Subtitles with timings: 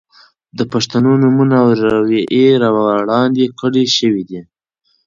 [0.57, 1.69] د پښتنو نومونه او
[1.99, 4.39] روئيې را وړاندې کړے شوې دي.